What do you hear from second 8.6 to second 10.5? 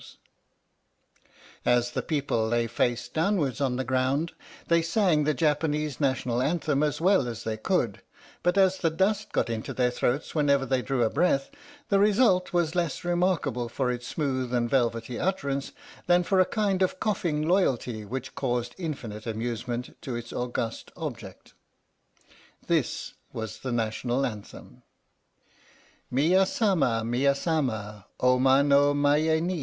the dust got into their throats